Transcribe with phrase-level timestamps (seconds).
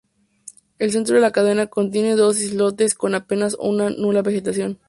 [0.79, 4.79] El centro de la cadena contiene dos islotes con apenas o nula vegetación.